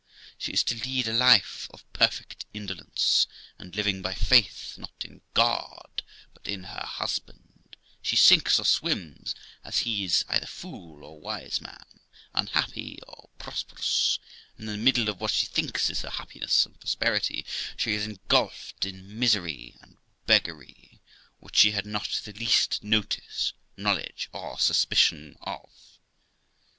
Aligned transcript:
'She 0.39 0.51
is 0.51 0.63
to 0.63 0.73
lead 0.83 1.07
a 1.07 1.13
life 1.13 1.67
of 1.69 1.85
perfect 1.93 2.47
indolence, 2.55 3.27
and, 3.59 3.75
living 3.75 4.01
by 4.01 4.15
faith, 4.15 4.75
not 4.79 5.05
in 5.05 5.21
God, 5.35 6.01
but 6.33 6.43
in 6.47 6.63
her 6.63 6.83
husband, 6.83 7.77
she 8.01 8.15
sinks 8.15 8.57
or 8.59 8.65
swims, 8.65 9.35
as 9.63 9.81
he 9.85 10.03
is 10.03 10.25
either 10.27 10.47
fool 10.47 11.03
or 11.03 11.19
wise 11.19 11.61
man, 11.61 11.99
unhappy 12.33 12.97
or 13.07 13.29
prosperous; 13.37 14.17
and, 14.57 14.67
in 14.67 14.75
the 14.75 14.83
middle 14.83 15.07
of 15.07 15.21
what 15.21 15.29
she 15.29 15.45
thinks 15.45 15.87
is 15.87 16.01
her 16.01 16.09
happiness 16.09 16.65
and 16.65 16.79
prosperity, 16.79 17.45
she 17.77 17.93
is 17.93 18.03
engulfed 18.03 18.87
in 18.87 19.19
misery 19.19 19.77
and 19.83 19.97
beggary, 20.25 20.99
which 21.37 21.57
she 21.57 21.73
had 21.73 21.85
not 21.85 22.09
the 22.25 22.33
least 22.33 22.83
notice, 22.83 23.53
knowledge, 23.77 24.29
or 24.33 24.57
suspicion 24.57 25.37
of. 25.41 25.69